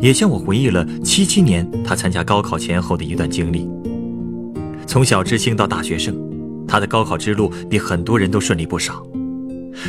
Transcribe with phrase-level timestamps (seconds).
[0.00, 3.68] 也向我回忆了七七年他参加高考前后的一段经历。
[4.86, 6.14] 从小知青到大学生，
[6.66, 9.04] 他的高考之路比很多人都顺利不少。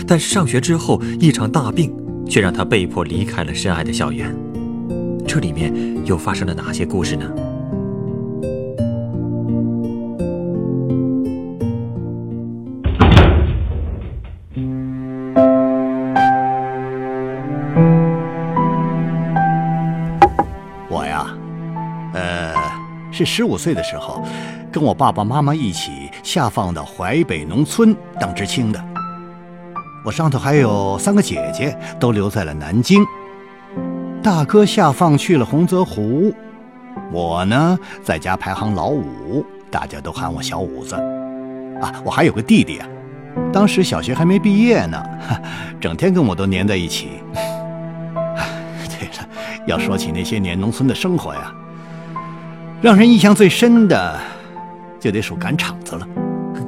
[0.08, 1.94] 但是上学之后，一场大病
[2.28, 4.34] 却让他被迫离开了深爱的校园。
[5.28, 5.74] 这里面
[6.06, 7.30] 又发生了哪些故事呢？
[23.14, 24.22] 是十五岁的时候，
[24.72, 28.84] 跟我爸爸妈妈一起下放到淮北农村当知青的。
[30.04, 33.06] 我上头还有三个姐姐，都留在了南京。
[34.24, 36.34] 大哥下放去了洪泽湖，
[37.12, 40.96] 我呢在家排行老五，大家都喊我小五子。
[40.96, 42.88] 啊，我还有个弟弟啊，
[43.54, 45.04] 当时小学还没毕业呢，
[45.80, 47.10] 整天跟我都黏在一起。
[48.90, 49.30] 对了，
[49.68, 51.54] 要说起那些年农村的生活呀，
[52.84, 54.20] 让人印象最深的，
[55.00, 56.06] 就得数赶场子了。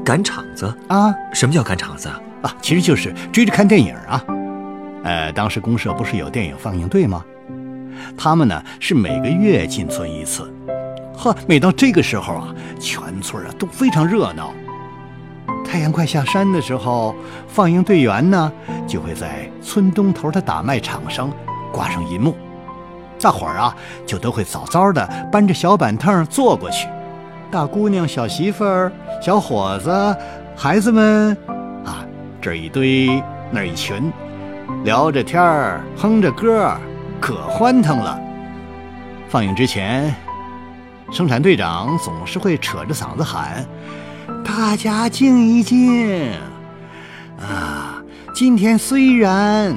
[0.05, 1.13] 赶场子啊？
[1.33, 2.21] 什么叫赶场子啊？
[2.44, 4.23] 啊，其实就是追着看电影啊。
[5.03, 7.21] 呃，当时公社不是有电影放映队吗？
[8.17, 10.49] 他们呢是每个月进村一次。
[11.17, 14.53] 呵，每到这个时候啊，全村啊都非常热闹。
[15.66, 17.13] 太阳快下山的时候，
[17.45, 18.49] 放映队员呢
[18.88, 21.30] 就会在村东头的打麦场上
[21.73, 22.33] 挂上银幕，
[23.19, 26.88] 大伙儿啊就都会早早的搬着小板凳坐过去。
[27.52, 30.16] 大姑娘、小媳妇儿、小伙子、
[30.55, 31.36] 孩子们，
[31.83, 32.05] 啊，
[32.39, 34.14] 这一堆，那一群，
[34.83, 36.77] 聊着天儿，哼着歌儿，
[37.20, 38.20] 可欢腾了。
[39.27, 40.14] 放映之前，
[41.11, 43.65] 生产队长总是会扯着嗓子喊
[44.45, 46.31] ：“大家静一静，
[47.39, 48.04] 啊，
[48.36, 49.75] 今天虽然，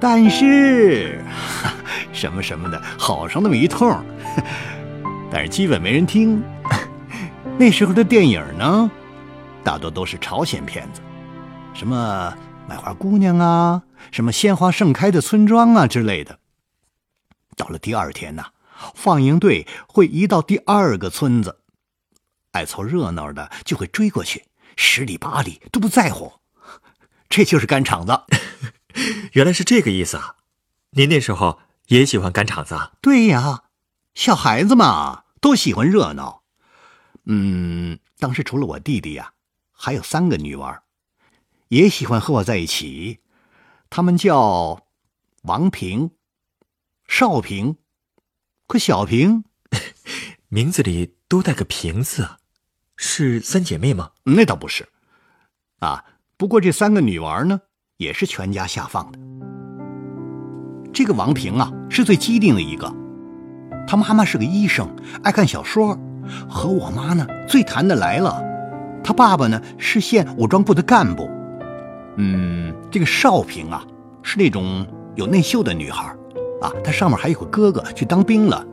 [0.00, 1.22] 但是，
[1.62, 1.70] 哈
[2.12, 3.88] 什么什么的，好上那么一通。
[5.30, 6.42] 但是基本没人听。
[7.58, 8.90] ”那时候的电影呢，
[9.62, 11.00] 大多都是朝鲜片子，
[11.74, 12.36] 什么
[12.68, 16.38] 卖花姑娘啊，什么鲜花盛开的村庄啊之类的。
[17.56, 18.44] 到了第二天呢，
[18.94, 21.58] 放映队会移到第二个村子，
[22.52, 24.44] 爱凑热闹的就会追过去，
[24.76, 26.32] 十里八里都不在乎。
[27.28, 28.20] 这就是干场子。
[29.32, 30.36] 原来是这个意思啊！
[30.90, 32.92] 您那时候也喜欢赶场子啊？
[33.00, 33.64] 对呀，
[34.14, 36.42] 小孩子嘛，都喜欢热闹。
[37.24, 39.32] 嗯，当时除了我弟弟呀，
[39.70, 40.82] 还有三个女娃，
[41.68, 43.20] 也喜欢和我在一起。
[43.90, 44.86] 他们叫
[45.42, 46.12] 王平、
[47.06, 47.76] 少平
[48.66, 49.44] 可小平，
[50.48, 52.36] 名字里都带个“平”字，
[52.96, 54.12] 是三姐妹吗？
[54.24, 54.88] 那倒不是，
[55.80, 56.04] 啊，
[56.38, 57.60] 不过这三个女娃呢，
[57.98, 59.51] 也是全家下放的。
[60.92, 62.92] 这个王平啊，是最机灵的一个，
[63.86, 64.88] 他妈妈是个医生，
[65.22, 65.98] 爱看小说。
[66.48, 68.40] 和我妈呢最谈得来了，
[69.02, 71.28] 他爸爸呢是县武装部的干部。
[72.16, 73.82] 嗯，这个少平啊
[74.22, 74.86] 是那种
[75.16, 76.06] 有内秀的女孩，
[76.60, 78.64] 啊，她上面还有个哥哥去当兵了。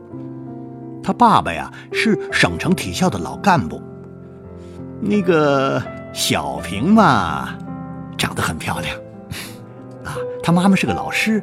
[1.02, 3.82] 他爸爸呀是省城体校的老干部。
[5.00, 5.82] 那个
[6.12, 7.48] 小平嘛，
[8.16, 8.96] 长得很漂亮，
[10.04, 11.42] 啊，他妈妈是个老师。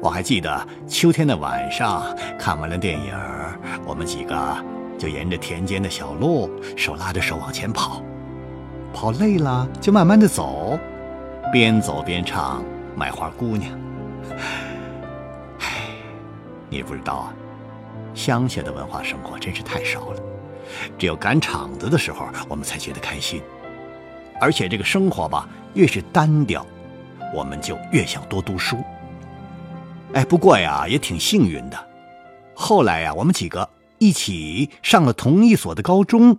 [0.00, 2.02] 我还记得秋天的晚上
[2.38, 3.14] 看完了电影，
[3.86, 4.64] 我们几个。
[4.98, 8.02] 就沿着田间的小路，手拉着手往前跑，
[8.92, 10.78] 跑累了就慢慢的走，
[11.50, 12.60] 边走边唱
[12.94, 13.72] 《卖花姑娘》。
[15.60, 15.88] 唉，
[16.68, 17.34] 你不知道啊，
[18.12, 20.22] 乡下的文化生活真是太少了，
[20.98, 23.40] 只有赶场子的时候，我们才觉得开心。
[24.38, 26.66] 而且这个生活吧，越是单调，
[27.34, 28.76] 我们就越想多读书。
[30.12, 31.88] 哎，不过呀，也挺幸运的，
[32.54, 33.68] 后来呀，我们几个。
[34.02, 36.38] 一起上了同一所的高中，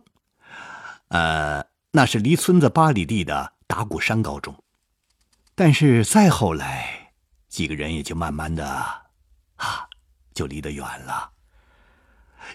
[1.09, 4.56] 呃，那是离村子八里地的打鼓山高中。
[5.53, 7.12] 但是再后来，
[7.50, 8.68] 几个人也就慢慢的，
[9.57, 9.88] 啊，
[10.33, 11.29] 就离得远了。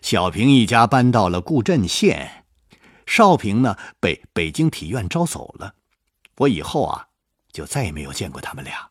[0.02, 2.44] 小平一家搬到了固镇县，
[3.06, 5.76] 少平呢被北京体院招走了。
[6.38, 7.06] 我以后啊，
[7.52, 8.90] 就再也没有见过他们俩。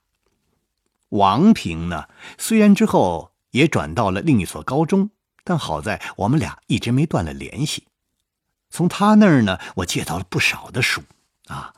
[1.17, 2.05] 王平呢，
[2.37, 3.31] 虽然之后。
[3.55, 5.11] 也转到了另一所高中，
[5.45, 7.87] 但好在我们俩一直没断了联系。
[8.69, 11.01] 从他那儿呢，我借到了不少的书
[11.47, 11.73] 啊，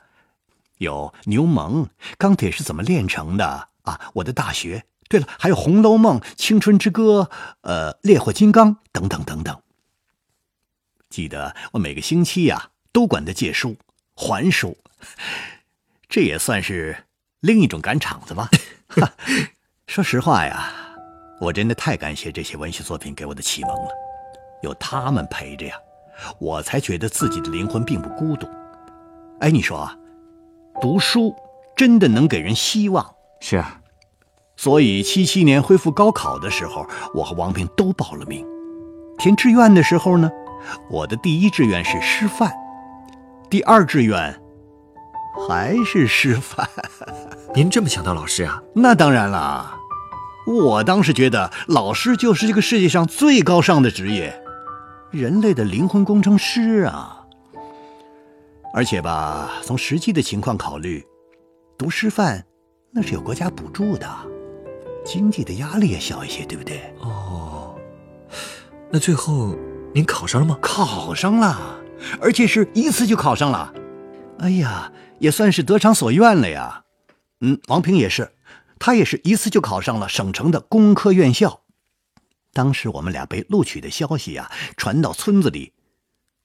[0.79, 1.71] 有《牛虻》
[2.17, 4.79] 《钢铁是怎么炼成的》啊，《我的大学》。
[5.07, 7.29] 对了，还有《红楼梦》《青春之歌》
[7.61, 9.61] 呃，《烈火金刚》等等等等。
[11.11, 13.77] 记得我每个星期呀，都管他借书
[14.15, 14.79] 还书，
[16.09, 17.05] 这也算是
[17.39, 18.49] 另一种赶场子吧。
[19.87, 20.71] 说实话呀，
[21.39, 23.89] 我真的太感谢这些文学作品给我的启蒙了，
[24.63, 25.75] 有他们陪着呀，
[26.39, 28.47] 我才觉得自己的灵魂并不孤独。
[29.39, 29.95] 哎，你说啊，
[30.81, 31.35] 读书
[31.75, 33.15] 真的能给人希望？
[33.39, 33.81] 是啊。
[34.59, 38.43] 所以七七年恢复高考的时候，我和王平都报了名。
[39.19, 40.31] 填志愿的时候呢，
[40.89, 42.51] 我的第一志愿是师范，
[43.51, 44.41] 第二志愿
[45.47, 46.67] 还是师范。
[47.53, 48.61] 您这么想当老师啊？
[48.73, 49.77] 那当然了，
[50.45, 54.41] 我当时觉得老师就是这个世界上最高尚的职业，
[55.11, 57.25] 人类的灵魂工程师啊。
[58.73, 61.03] 而且吧，从实际的情况考虑，
[61.77, 62.45] 读师范
[62.91, 64.07] 那是有国家补助的。
[65.03, 66.93] 经济的压力也小一些，对不对？
[66.99, 67.73] 哦，
[68.91, 69.55] 那最后
[69.93, 70.57] 您考上了吗？
[70.61, 71.79] 考上了，
[72.21, 73.73] 而且是一次就考上了。
[74.39, 76.83] 哎呀，也算是得偿所愿了呀。
[77.41, 78.31] 嗯，王平也是，
[78.79, 81.61] 他也是一次就考上了省城的工科院校。
[82.53, 85.73] 当时我们俩被录取的消息呀传到村子里，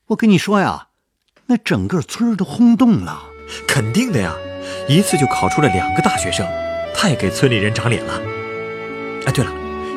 [0.09, 0.89] 我跟你说呀，
[1.47, 3.23] 那整个村都轰动了。
[3.67, 4.35] 肯定的呀，
[4.89, 6.47] 一次就考出了两个大学生，
[6.95, 8.21] 太给村里人长脸了。
[9.27, 9.51] 哎，对了，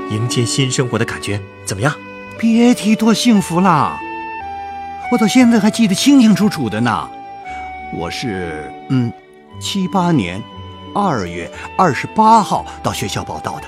[0.09, 1.93] 迎接新生活的感觉怎么样？
[2.37, 3.97] 别提多幸福了，
[5.11, 7.09] 我到现在还记得清清楚楚的呢。
[7.93, 9.11] 我是嗯，
[9.59, 10.41] 七八年
[10.93, 13.67] 二月二十八号到学校报道的。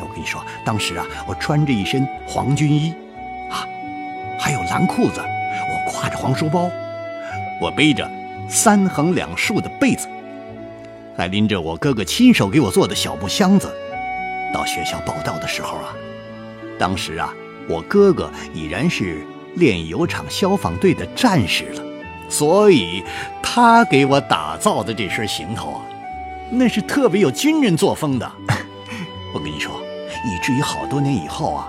[0.00, 2.92] 我跟你说，当时啊，我穿着一身黄军衣，
[3.50, 3.66] 啊，
[4.38, 6.70] 还有蓝裤子，我挎着黄书包，
[7.60, 8.08] 我背着
[8.48, 10.08] 三横两竖的被子，
[11.16, 13.72] 还拎着我哥哥亲手给我做的小木箱子。
[14.52, 15.94] 到学校报道的时候啊，
[16.78, 17.32] 当时啊，
[17.68, 19.24] 我哥哥已然是
[19.54, 21.82] 炼油厂消防队的战士了，
[22.32, 23.04] 所以
[23.42, 25.82] 他给我打造的这身行头啊，
[26.50, 28.32] 那是特别有军人作风的。
[29.34, 29.70] 我跟你说，
[30.24, 31.68] 以至于好多年以后啊，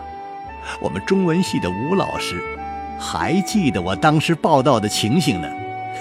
[0.79, 2.41] 我们中文系的吴老师
[2.97, 5.49] 还记得我当时报道的情形呢。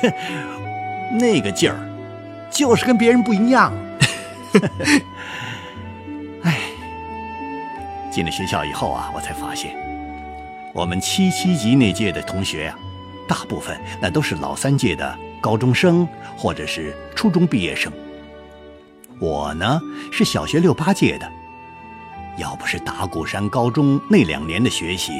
[0.01, 0.13] 哼
[1.19, 1.77] 那个劲儿，
[2.49, 3.73] 就是跟别人不一样。
[8.13, 9.75] 进了学校以后啊，我才发现，
[10.73, 12.75] 我们七七级那届的同学呀，
[13.33, 16.07] 大部分那都是老三届的高中生
[16.37, 17.91] 或者是初中毕业生。
[19.19, 19.81] 我呢
[20.13, 21.27] 是小学六八届的，
[22.37, 25.13] 要不是打鼓山高中那两年的学习，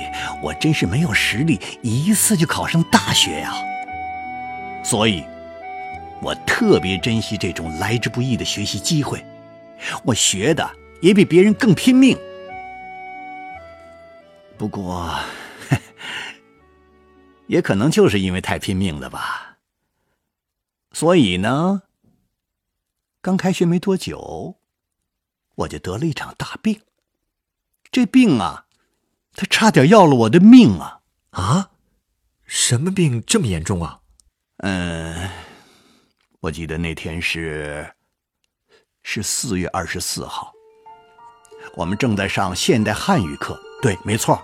[0.43, 3.55] 我真是没有实力一次就考上大学呀。
[4.85, 5.25] 所以，
[6.21, 9.25] 我特别珍惜这种来之不易的学习机会，
[10.05, 10.71] 我学的
[11.01, 12.19] 也比别人更拼命。
[14.59, 15.15] 不过，
[17.47, 19.59] 也可能就是因为太拼命了吧。
[20.93, 21.83] 所以呢，
[23.21, 24.57] 刚开学没多久，
[25.55, 26.81] 我就得了一场大病。
[27.91, 28.67] 这病啊，
[29.35, 31.01] 他差点要了我的命啊！
[31.31, 31.71] 啊，
[32.45, 34.01] 什么病这么严重啊？
[34.59, 35.31] 嗯，
[36.41, 37.91] 我记得那天是
[39.03, 40.53] 是四月二十四号，
[41.75, 43.59] 我们正在上现代汉语课。
[43.81, 44.41] 对，没错。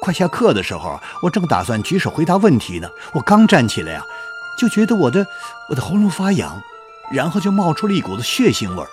[0.00, 2.88] 快下课的时候，我正打算举手回答问题呢。
[3.12, 4.06] 我刚站起来呀，
[4.56, 5.26] 就觉得我的
[5.68, 6.62] 我的喉咙发痒，
[7.12, 8.88] 然后就冒出了一股子血腥味儿。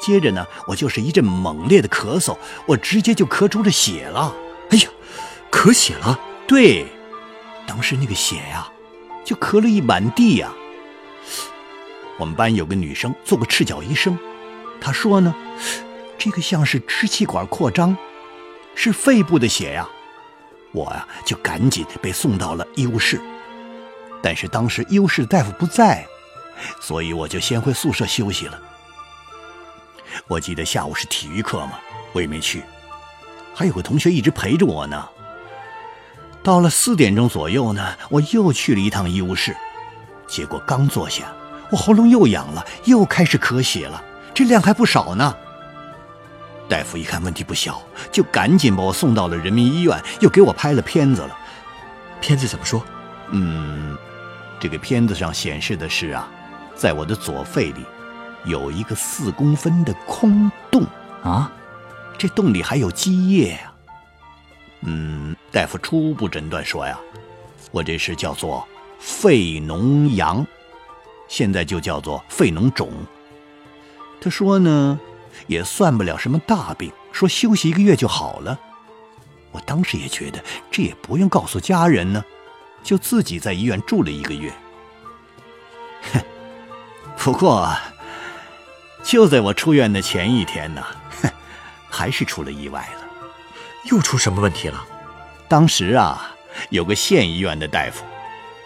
[0.00, 4.32] 接着呢，我就是一阵猛烈的咳嗽，我直接就咳出了血了。
[4.70, 4.88] 哎呀，
[5.50, 6.18] 咳血了！
[6.46, 6.86] 对，
[7.66, 8.68] 当时那个血呀，
[9.24, 10.52] 就咳了一满地呀。
[12.18, 14.16] 我们班有个女生做过赤脚医生，
[14.80, 15.34] 她说呢，
[16.16, 17.96] 这个像是支气管扩张，
[18.76, 19.88] 是肺部的血呀。
[20.72, 23.20] 我呀，就赶紧被送到了医务室，
[24.22, 26.06] 但是当时医务室大夫不在，
[26.80, 28.60] 所以我就先回宿舍休息了。
[30.26, 31.78] 我记得下午是体育课嘛，
[32.12, 32.62] 我也没去，
[33.54, 35.08] 还有个同学一直陪着我呢。
[36.42, 39.56] 到了四点钟左右呢，我又去了一趟医务室，
[40.26, 41.32] 结果刚坐下，
[41.70, 44.02] 我喉咙又痒了，又开始咳血了，
[44.34, 45.34] 这量还不少呢。
[46.68, 47.80] 大夫一看问题不小，
[48.12, 51.36] 就赶紧把我送到了人民医院，又给我拍了片子了。
[52.20, 52.84] 片子怎么说？
[53.30, 53.96] 嗯，
[54.60, 56.28] 这个片子上显示的是啊，
[56.74, 57.84] 在我的左肺里
[58.44, 60.84] 有一个四公分的空洞
[61.22, 61.50] 啊。
[62.18, 63.72] 这洞里还有积液呀。
[64.82, 66.98] 嗯，大夫初步诊断说呀，
[67.70, 68.66] 我这是叫做
[68.98, 70.44] 肺脓疡，
[71.28, 72.90] 现在就叫做肺脓肿。
[74.20, 74.98] 他说呢，
[75.48, 78.56] 也算不了什么大病，说休息一个月就好了。
[79.50, 80.38] 我当时也觉得
[80.70, 82.24] 这也不用告诉家人呢，
[82.84, 84.52] 就自己在医院住了一个月。
[86.12, 86.20] 哼，
[87.18, 87.68] 不过
[89.02, 90.84] 就在我出院的前一天呢，
[91.22, 91.30] 哼，
[91.90, 93.06] 还是出了意外了。
[93.84, 94.84] 又出什么问题了？
[95.48, 96.30] 当时啊，
[96.68, 98.04] 有个县医院的大夫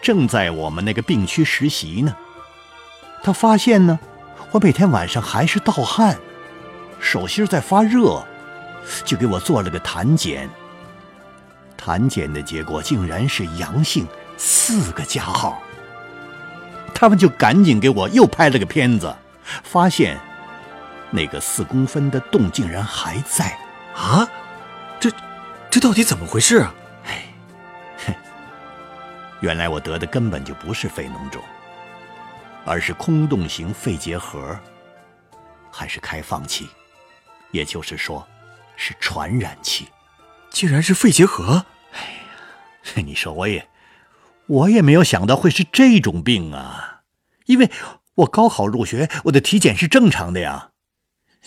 [0.02, 2.14] 正在我们那个病区实习呢，
[3.22, 3.98] 他发现呢。
[4.50, 6.18] 我每天晚上还是盗汗，
[7.02, 8.24] 手心在发热，
[9.04, 10.48] 就给我做了个痰检。
[11.76, 14.06] 痰检的结果竟然是阳性，
[14.38, 15.60] 四个加号。
[16.94, 19.14] 他们就赶紧给我又拍了个片子，
[19.64, 20.16] 发现
[21.10, 23.58] 那个四公分的洞竟然还在。
[23.94, 24.26] 啊，
[25.00, 25.10] 这
[25.68, 26.74] 这到底怎么回事啊？
[28.06, 28.16] 哎，
[29.40, 31.42] 原来我得的根本就不是肺脓肿。
[32.64, 34.56] 而是空洞型肺结核，
[35.68, 36.70] 还是开放期，
[37.52, 38.26] 也就是说，
[38.76, 39.86] 是传染器。
[40.50, 41.64] 竟然是肺结核！
[41.92, 43.68] 哎呀， 你说我也，
[44.46, 47.02] 我也没有想到会是这种病啊！
[47.46, 47.70] 因为
[48.16, 50.72] 我高考入学，我的体检是正常的呀，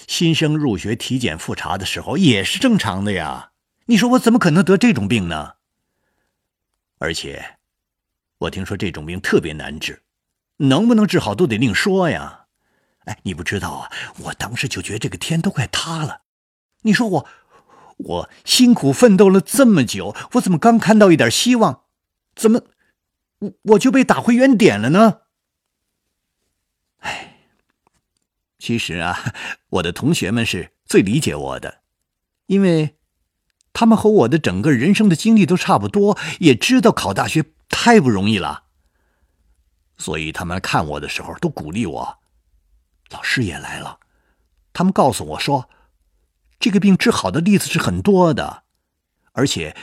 [0.08, 3.52] 新生入学体检复查的时候也是正常的呀。
[3.86, 5.54] 你说我怎么可能得这种病呢？
[6.98, 7.58] 而且，
[8.40, 10.02] 我听说这种病特别难治。
[10.58, 12.45] 能不能治好都得另说呀！
[13.06, 13.92] 哎，你不知道啊，
[14.24, 16.22] 我当时就觉得这个天都快塌了。
[16.82, 17.28] 你说我，
[17.98, 21.84] 我辛苦奋斗了这么久，我怎么刚看到一点希望，
[22.36, 22.62] 怎么
[23.40, 25.22] 我我就被打回原点了呢？
[27.00, 27.38] 哎，
[28.60, 29.34] 其实啊，
[29.70, 31.82] 我的同学们是最理解我的，
[32.48, 32.98] 因为
[33.74, 38.64] 他们和我的整个人生的经历都差不多，也知道考大学太不容易了。
[39.98, 42.20] 所以他们看我的时候都鼓励我，
[43.12, 44.00] 老师也来了，
[44.74, 45.70] 他们告诉我说，
[46.60, 48.64] 这个病治好的例子是很多的，
[49.34, 49.76] 而且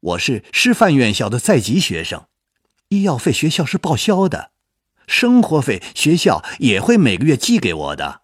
[0.00, 2.26] 我是师范院校的在籍学生，
[2.88, 4.52] 医药费学校是报销的，
[5.06, 8.22] 生活费学校也会每个月寄给我的。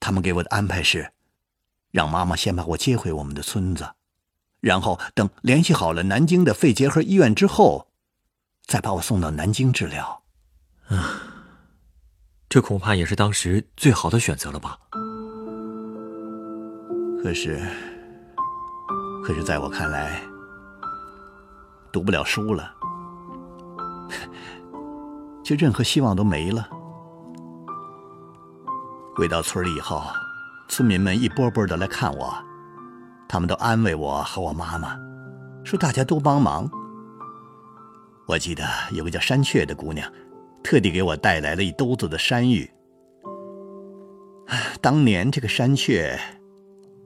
[0.00, 1.12] 他们给我的安排是，
[1.90, 3.94] 让妈妈先把我接回我们的村子，
[4.60, 7.88] 然后等联系好了南京的肺结核医院之后，
[8.66, 10.22] 再把我送到南京治疗。
[10.88, 11.31] 啊，
[12.52, 14.76] 这恐怕也是当时最好的选择了吧。
[17.22, 17.58] 可是，
[19.24, 20.20] 可是在我看来，
[21.90, 22.70] 读不了书了，
[25.42, 26.68] 就任何希望都没了。
[29.16, 30.02] 回到村里以后，
[30.68, 32.34] 村民们一波波的来看我，
[33.26, 34.94] 他们都安慰我和我妈妈，
[35.64, 36.70] 说大家都帮忙。
[38.26, 40.06] 我记得有个叫山雀的姑娘。
[40.62, 42.70] 特地给我带来了一兜子的山芋。
[44.80, 46.18] 当年这个山雀，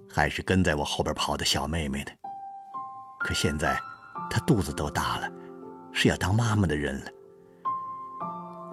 [0.09, 2.11] 还是跟在我后边跑的小妹妹呢。
[3.21, 3.79] 可现在，
[4.31, 5.31] 她肚子都大了，
[5.93, 7.11] 是要当妈妈的人了。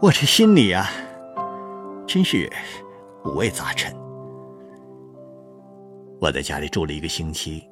[0.01, 0.89] 我这心里啊，
[2.07, 2.51] 真是
[3.25, 3.95] 五味杂陈。
[6.19, 7.67] 我在家里住了一个星期，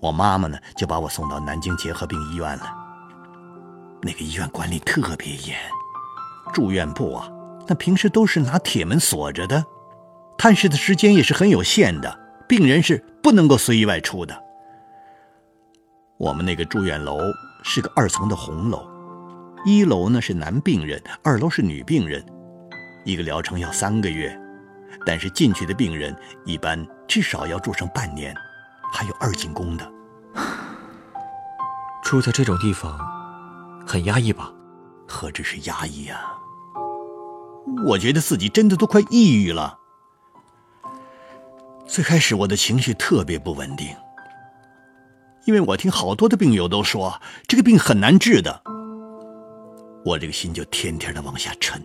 [0.00, 2.64] 我妈妈呢就把我送到南京结核病医院了。
[4.02, 5.56] 那个医院管理特别严。
[6.54, 7.28] 住院部啊，
[7.66, 9.64] 那平时都是拿铁门锁着的，
[10.38, 12.16] 探视的时间也是很有限的，
[12.48, 14.40] 病人是不能够随意外出的。
[16.16, 17.18] 我们那个住院楼
[17.64, 18.88] 是个二层的红楼，
[19.66, 22.24] 一楼呢是男病人，二楼是女病人，
[23.04, 24.38] 一个疗程要三个月，
[25.04, 28.32] 但是进去的病人一般至少要住上半年，
[28.92, 29.92] 还有二进宫的。
[32.04, 32.96] 住在这种地方，
[33.84, 34.52] 很压抑吧？
[35.06, 36.38] 何止是压抑啊！
[37.86, 39.78] 我觉得自己真的都快抑郁了。
[41.86, 43.94] 最开始我的情绪特别不稳定，
[45.44, 48.62] 因为我听好多的病友都说这个病很难治的，
[50.04, 51.82] 我这个心就天天的往下沉，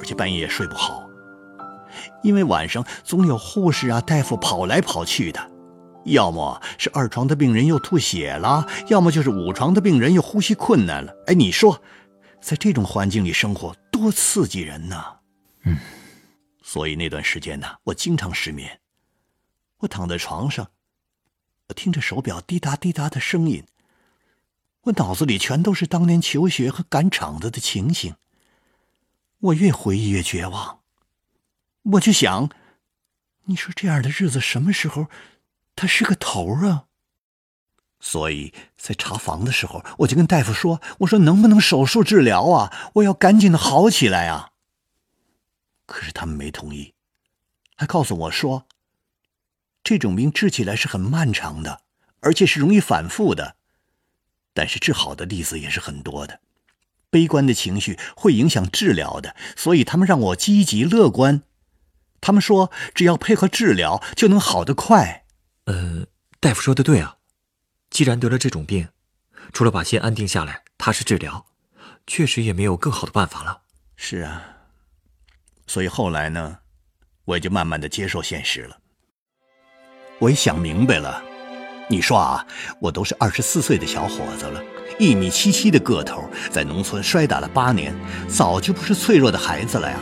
[0.00, 1.02] 而且半夜也睡不好，
[2.22, 5.40] 因为晚上总有护士啊、大夫跑来跑去的，
[6.06, 11.12] 要么是二床的病人又吐血了，要么就是五床的病人又呼吸困难了。
[11.26, 11.78] 哎，你说，
[12.40, 13.74] 在这种环境里生活？
[14.02, 15.20] 多刺激人呐！
[15.62, 15.78] 嗯，
[16.60, 18.80] 所以那段时间呢，我经常失眠。
[19.78, 20.72] 我躺在床上，
[21.68, 23.64] 我听着手表滴答滴答的声音，
[24.82, 28.16] 我脑子里全都是当年求学和赶场子的情形。
[29.38, 30.80] 我越回忆越绝望。
[31.82, 32.50] 我就想，
[33.44, 35.06] 你说这样的日子什么时候，
[35.76, 36.86] 它是个头啊？
[38.04, 42.90] 所以在查房的时候，我就跟大夫说：“我说能不能手术治疗啊？
[42.94, 44.50] 我要赶紧的好起来啊！”
[45.86, 46.94] 可是他们没同意，
[47.76, 48.66] 还告诉我说
[49.84, 51.82] ：“这种病治起来是很漫长的，
[52.20, 53.54] 而且是容易反复的。
[54.52, 56.40] 但是治好的例子也是很多的。
[57.08, 61.42] 悲观的情绪会影响治疗的，所以他们让我积极乐观。
[62.20, 65.24] 他们说只要配合治疗就能好得快。”
[65.66, 66.06] 呃，
[66.40, 67.18] 大夫说的对啊。
[67.92, 68.88] 既然得了这种病，
[69.52, 71.44] 除了把心安定下来，踏实治疗，
[72.06, 73.60] 确实也没有更好的办法了。
[73.96, 74.42] 是啊，
[75.66, 76.56] 所以后来呢，
[77.26, 78.78] 我也就慢慢的接受现实了。
[80.18, 81.22] 我也想明白了，
[81.86, 82.46] 你说啊，
[82.80, 84.62] 我都是二十四岁的小伙子了，
[84.98, 87.94] 一米七七的个头，在农村摔打了八年，
[88.26, 89.98] 早就不是脆弱的孩子了呀。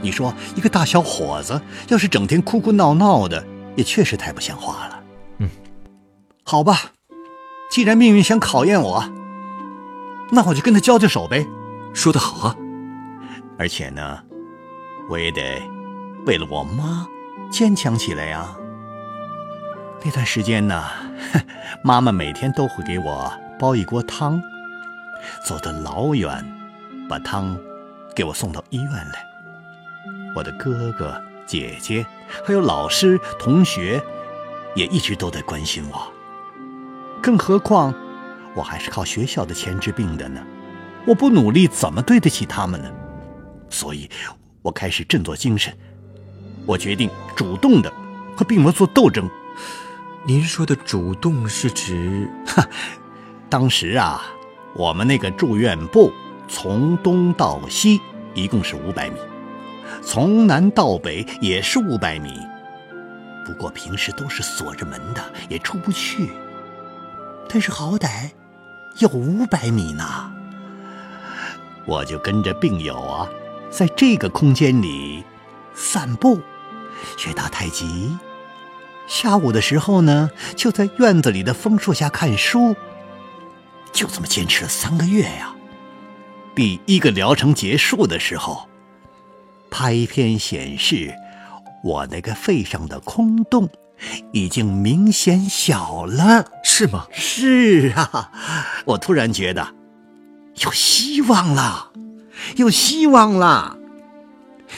[0.00, 3.44] 你说一个大小伙子，要是整天哭哭闹闹的，
[3.76, 4.99] 也确实太不像话了。
[6.50, 6.90] 好吧，
[7.70, 9.04] 既然命运想考验我，
[10.32, 11.46] 那我就跟他交交手呗。
[11.94, 12.56] 说得好啊！
[13.56, 14.18] 而且呢，
[15.08, 15.62] 我也得
[16.26, 17.06] 为了我妈
[17.52, 18.52] 坚强起来呀。
[20.02, 20.82] 那段时间呢，
[21.84, 24.42] 妈妈每天都会给我煲一锅汤，
[25.46, 26.44] 走得老远，
[27.08, 27.56] 把汤
[28.12, 29.24] 给我送到医院来。
[30.34, 31.14] 我的哥哥
[31.46, 32.04] 姐姐
[32.44, 34.02] 还有老师同学，
[34.74, 36.12] 也一直都在关心我。
[37.20, 37.94] 更何况，
[38.54, 40.40] 我还是靠学校的钱治病的呢。
[41.06, 42.90] 我不努力，怎么对得起他们呢？
[43.68, 44.08] 所以，
[44.62, 45.72] 我开始振作精神。
[46.66, 47.92] 我决定主动的
[48.36, 49.28] 和病魔做斗争。
[50.24, 52.28] 您说的主动是指？
[52.46, 52.68] 哈，
[53.48, 54.22] 当时啊，
[54.74, 56.12] 我们那个住院部
[56.48, 58.00] 从东到西
[58.34, 59.16] 一共是五百米，
[60.02, 62.38] 从南到北也是五百米。
[63.46, 66.30] 不过平时都是锁着门的，也出不去。
[67.52, 68.30] 但是好歹
[69.00, 70.32] 有五百米呢，
[71.84, 73.28] 我就跟着病友啊，
[73.70, 75.24] 在这个空间里
[75.74, 76.40] 散步，
[77.18, 78.16] 学打太极。
[79.08, 82.76] 下午的时候呢，就在院子里的枫树下看书。
[83.92, 85.52] 就这么坚持了三个月呀。
[86.54, 88.68] 第一个疗程结束的时候，
[89.68, 91.12] 拍片显示
[91.82, 93.68] 我那个肺上的空洞。
[94.32, 97.04] 已经明显小了，是吗？
[97.10, 98.30] 是啊，
[98.86, 99.74] 我突然觉得
[100.62, 101.90] 有希望了，
[102.56, 103.76] 有希望了，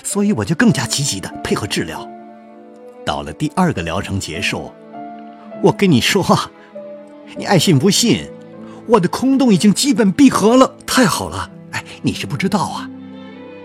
[0.03, 2.09] 所以我就更加积极的配合治疗。
[3.05, 4.73] 到了第二个疗程结束，
[5.63, 6.25] 我跟你说，
[7.37, 8.27] 你爱信不信，
[8.89, 11.51] 我的空洞已经基本闭合了，太好了！
[11.73, 12.89] 哎，你是不知道啊，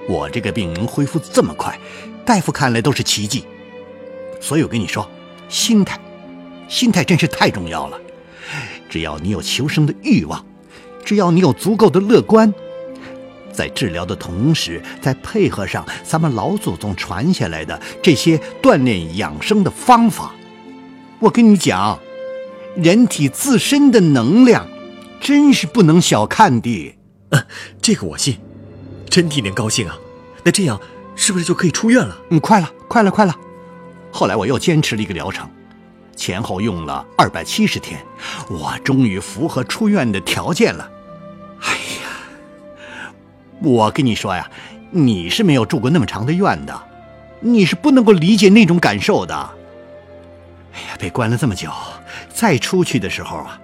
[0.09, 1.79] 我这个病能恢复这么快，
[2.25, 3.45] 大夫看来都是奇迹。
[4.41, 5.09] 所以我跟你说。
[5.49, 5.97] 心态，
[6.67, 7.97] 心态真是太重要了。
[8.89, 10.45] 只要你有求生的欲望，
[11.03, 12.53] 只要你有足够的乐观，
[13.51, 20.33] 在治疗的同时，再配合上咱们老祖宗传下来的这些锻炼养生的方法，
[21.19, 21.99] 我跟你讲，
[22.75, 24.67] 人体自身的能量
[25.19, 26.95] 真是不能小看的。
[27.29, 27.43] 嗯，
[27.81, 28.37] 这个我信，
[29.09, 29.97] 真替您高兴啊！
[30.43, 30.79] 那这样
[31.15, 32.17] 是不是就可以出院了？
[32.29, 33.35] 嗯，快了，快了，快了。
[34.11, 35.49] 后来我又坚持了一个疗程，
[36.17, 38.03] 前后用了二百七十天，
[38.49, 40.89] 我终于符合出院的条件了。
[41.61, 43.13] 哎呀，
[43.61, 44.49] 我跟你说呀，
[44.89, 46.83] 你是没有住过那么长的院的，
[47.39, 49.35] 你是不能够理解那种感受的。
[50.73, 51.71] 哎呀，被关了这么久，
[52.33, 53.61] 再出去的时候啊，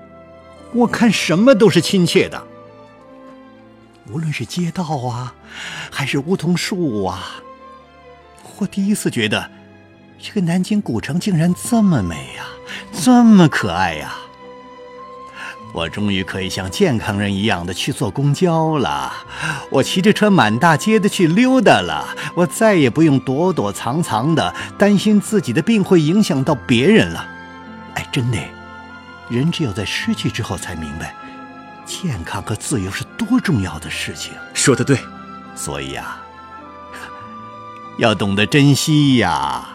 [0.74, 2.42] 我看什么都是亲切的，
[4.12, 5.34] 无论是街道啊，
[5.90, 7.42] 还是梧桐树啊，
[8.60, 9.50] 我第一次觉得。
[10.26, 12.46] 这个南京古城竟然这么美呀，
[12.94, 14.16] 这么可爱呀！
[15.74, 19.12] 我终于可以像健康人一样的去坐公交了，
[19.70, 27.28] 我骑着车满大街的去溜达了，我再也不用躲躲藏藏的担心自己的病会影响到别人了。
[27.96, 28.38] 哎，真的，
[29.28, 31.14] 人只有在失去之后才明白，
[31.86, 34.32] 健康和自由是多重要的事情。
[34.54, 34.98] 说的对，
[35.54, 36.16] 所以呀，
[37.98, 39.68] 要懂得珍惜呀。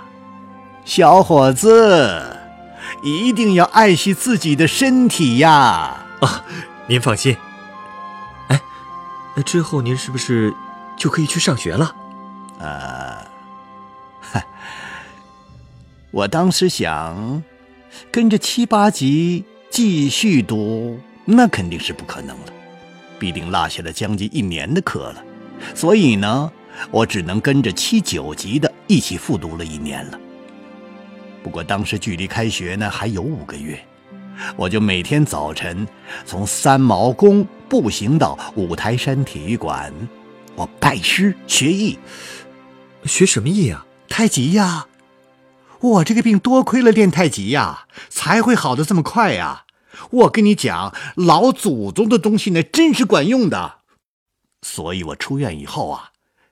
[0.89, 2.35] 小伙子，
[3.03, 6.07] 一定要爱惜自己的身体呀！
[6.21, 6.43] 啊，
[6.87, 7.37] 您放心。
[8.49, 8.59] 哎，
[9.37, 10.51] 那之后您是不是
[10.97, 11.95] 就可以去上学了？
[12.59, 14.43] 呃，
[16.11, 17.43] 我当时想
[18.11, 22.53] 跟着七八级继续读，那肯定是不可能了，
[23.19, 25.23] 必定落下了将近一年的课了。
[25.75, 26.51] 所以呢，
[26.91, 30.19] 我只能跟着七九级的一起复读了一年了。
[31.43, 33.79] 不过当时距离开学呢还有五个月，
[34.57, 35.87] 我就每天早晨
[36.25, 39.93] 从三毛宫步行到五台山体育馆，
[40.55, 41.99] 我拜师学艺。
[43.05, 43.87] 学什么艺啊？
[44.09, 44.87] 太极呀！
[45.81, 49.65] 我这个病多亏了练太极呀，才会好的这么快呀。
[50.11, 53.79] 我跟你讲，老祖宗的东西呢，真是管用的。
[54.63, 56.11] 所以我出院以后啊，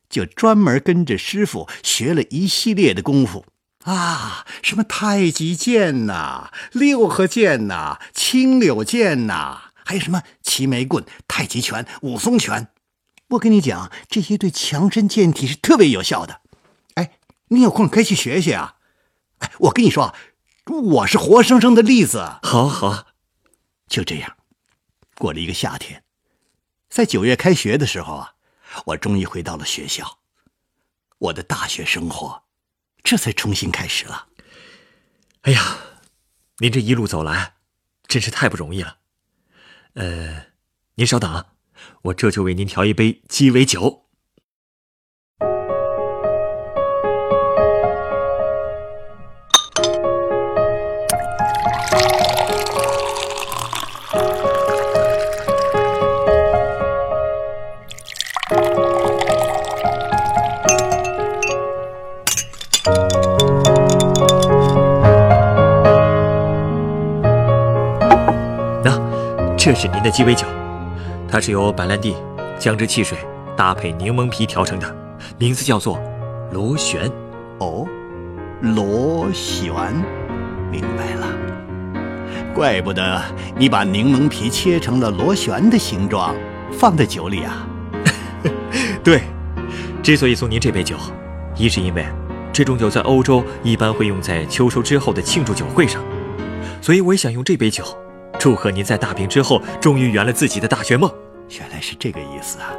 [0.09, 3.45] 就专门跟着师傅学了一系列的功夫
[3.87, 12.69] 啊，什么太极剑呐、六合剑呐、青柳剑呐，还有什么齐眉棍、太极拳、武松拳。
[13.29, 16.41] 我跟你讲，这些对强身健体是特别有效的。
[16.95, 17.19] 哎，
[17.49, 18.77] 你有空可以去学学啊。
[19.39, 20.13] 哎，我跟你说，
[20.67, 22.39] 我是活生生的例子。
[22.43, 23.07] 好好。
[23.87, 24.37] 就这样，
[25.17, 26.03] 过了一个夏天，
[26.89, 28.33] 在九月开学的时候啊，
[28.87, 30.19] 我终于回到了学校，
[31.19, 32.43] 我的大学生活
[33.07, 34.27] 这才重新开始了。
[35.43, 35.79] 哎呀，
[36.59, 37.55] 您这一路走来，
[38.09, 38.99] 真是太不容易了。
[39.95, 40.47] 呃，
[40.97, 41.47] 您稍等，
[42.03, 44.06] 我这就为您调一杯鸡尾酒。
[69.67, 70.47] 这是您的鸡尾酒，
[71.29, 72.15] 它是由白兰地、
[72.57, 73.19] 姜汁汽水
[73.57, 74.97] 搭配柠檬皮调成的，
[75.39, 76.01] 名字叫做
[76.53, 77.11] 螺旋。
[77.59, 77.85] 哦，
[78.61, 79.75] 螺旋，
[80.71, 81.27] 明白了。
[82.55, 83.21] 怪不得
[83.59, 86.33] 你把柠檬皮切成了螺旋的形状，
[86.71, 87.67] 放在酒里啊。
[89.03, 89.23] 对，
[90.01, 90.95] 之所以送您这杯酒，
[91.57, 92.07] 一是因为
[92.53, 96.01] 这种酒在欧洲一般会用在秋收之后的庆祝酒会上，
[96.81, 97.85] 所以我也想用这杯酒。
[98.47, 101.13] 祝贺您在大病之后终于圆了自己的大学梦，
[101.59, 102.71] 原来是这个意思啊！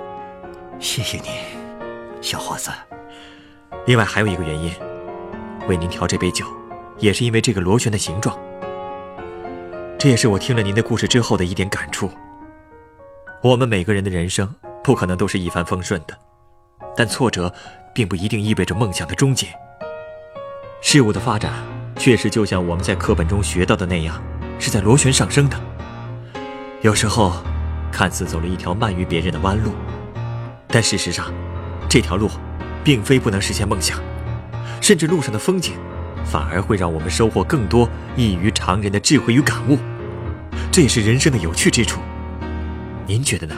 [0.80, 1.28] 谢谢你，
[2.22, 2.72] 小伙子。
[3.86, 4.74] 另外还有一个原因，
[5.68, 6.46] 为您调这杯酒，
[7.00, 8.40] 也是因为这个螺旋的形状。
[10.00, 12.10] 这也是我听了您的故事之后的一点感触。
[13.42, 14.50] 我们每个人的人生
[14.82, 16.18] 不可能都是一帆风顺的，
[16.96, 17.54] 但挫折
[17.94, 19.48] 并不一定意味着梦想的终结。
[20.80, 21.52] 事物的发展
[21.98, 24.24] 确实就像我们在课本中学到的那样。
[24.60, 25.58] 是在螺旋上升的。
[26.82, 27.34] 有时候，
[27.92, 29.72] 看似走了一条慢于别人的弯路，
[30.68, 31.34] 但事实上，
[31.90, 32.30] 这条路，
[32.84, 34.00] 并非不能实现梦想，
[34.82, 35.74] 甚至路上的风景，
[36.24, 39.78] 反而会让我们收获更多异于常人的智慧与感悟。
[40.72, 42.00] 这也是人生的有趣之处。
[43.06, 43.56] 您觉得呢？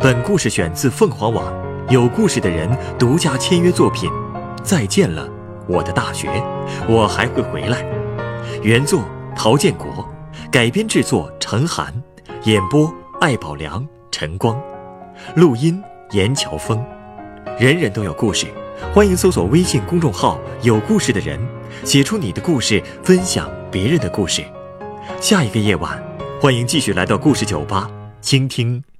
[0.00, 1.67] 本故事选自凤凰网。
[1.90, 4.10] 有故事的人独家签约作品，
[4.62, 5.26] 《再见了，
[5.66, 6.28] 我的大学》，
[6.86, 7.82] 我还会回来。
[8.62, 9.02] 原作
[9.34, 10.06] 陶建国，
[10.52, 11.90] 改编制作陈寒，
[12.44, 14.60] 演播艾宝良、陈光，
[15.34, 16.84] 录音严乔峰。
[17.58, 18.48] 人人都有故事，
[18.92, 21.40] 欢迎搜索微信公众号“有故事的人”，
[21.84, 24.44] 写出你的故事，分享别人的故事。
[25.22, 25.98] 下一个夜晚，
[26.38, 28.87] 欢迎继续来到故事酒吧，倾听。